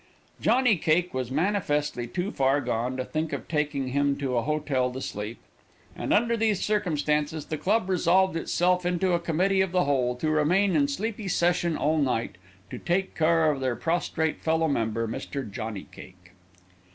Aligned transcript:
Johnny 0.41 0.77
Cake 0.77 1.13
was 1.13 1.29
manifestly 1.29 2.07
too 2.07 2.31
far 2.31 2.59
gone 2.59 2.97
to 2.97 3.05
think 3.05 3.31
of 3.33 3.47
taking 3.47 3.89
him 3.89 4.17
to 4.17 4.35
a 4.35 4.41
hotel 4.41 4.89
to 4.89 4.99
sleep, 4.99 5.37
and 5.95 6.11
under 6.11 6.35
these 6.35 6.59
circumstances 6.65 7.45
the 7.45 7.57
club 7.59 7.87
resolved 7.87 8.35
itself 8.35 8.83
into 8.83 9.13
a 9.13 9.19
committee 9.19 9.61
of 9.61 9.71
the 9.71 9.83
whole, 9.83 10.15
to 10.15 10.31
remain 10.31 10.75
in 10.75 10.87
sleepy 10.87 11.27
session 11.27 11.77
all 11.77 11.99
night, 11.99 12.37
to 12.71 12.79
take 12.79 13.13
care 13.13 13.51
of 13.51 13.59
their 13.59 13.75
prostrate 13.75 14.41
fellow 14.41 14.67
member, 14.67 15.07
Mr. 15.07 15.47
Johnny 15.47 15.85
Cake. 15.91 16.31